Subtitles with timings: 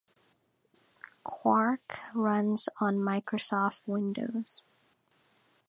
[1.23, 4.63] QuArK runs on Microsoft Windows.